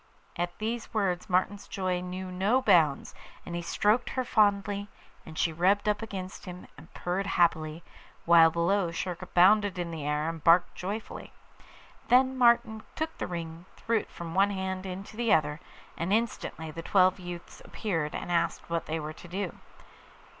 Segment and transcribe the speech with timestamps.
[0.35, 3.13] At these words Martin's joy knew no bounds,
[3.45, 4.87] and he stroked her fondly,
[5.27, 7.83] and she rubbed up against him and purred happily,
[8.25, 11.33] while below Schurka bounded in the air, and barked joyfully.
[12.07, 15.59] Then Martin took the ring, and threw it from one hand into the other,
[15.95, 19.59] and instantly the twelve youths appeared and asked what they were to do.